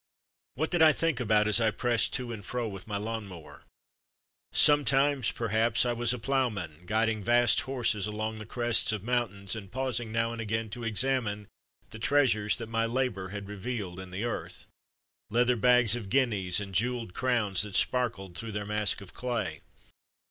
What 0.55 0.71
did 0.71 0.81
I 0.81 0.93
think 0.93 1.19
about 1.19 1.47
as 1.47 1.61
I 1.61 1.69
pressed 1.69 2.11
to 2.13 2.31
and 2.33 2.43
fro 2.43 2.67
with 2.67 2.87
my 2.87 2.97
lawn 2.97 3.27
mower? 3.27 3.65
Sometimes, 4.51 5.31
per 5.31 5.49
haps, 5.49 5.85
I 5.85 5.93
was 5.93 6.11
a 6.11 6.17
ploughman, 6.17 6.85
guiding 6.87 7.23
vast 7.23 7.61
horses 7.61 8.07
along 8.07 8.39
the 8.39 8.47
crests 8.47 8.91
of 8.91 9.03
mountains, 9.03 9.55
and 9.55 9.71
paus 9.71 9.99
ing 9.99 10.11
now 10.11 10.31
and 10.31 10.41
again 10.41 10.71
to 10.71 10.83
examine 10.83 11.47
the 11.91 11.99
treasures 11.99 12.57
that 12.57 12.67
my 12.67 12.87
labour 12.87 13.29
had 13.29 13.47
revealed 13.47 13.99
in 13.99 14.09
the 14.09 14.23
earth, 14.23 14.65
leather 15.29 15.55
bags 15.55 15.95
of 15.95 16.09
guineas 16.09 16.59
and 16.59 16.73
jewelled 16.73 17.13
crowns 17.13 17.61
that 17.61 17.75
sparkled 17.75 18.35
through 18.35 18.53
their 18.53 18.65
mask 18.65 19.01
of 19.01 19.13
clay. 19.13 19.61